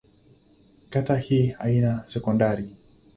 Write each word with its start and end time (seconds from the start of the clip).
Kata 0.89 1.17
hii 1.17 1.47
haina 1.49 1.91
sekondari. 2.15 2.67